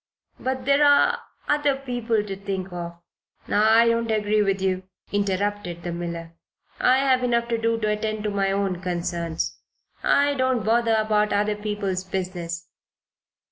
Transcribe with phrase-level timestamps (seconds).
[0.39, 2.97] "But there are other people to think of"
[3.81, 4.81] "I don't agree with you,"
[5.11, 6.33] interrupted the miller.
[6.79, 9.59] "I have enough to do to attend to my own concerns.
[10.01, 12.67] I don't bother about other people's business."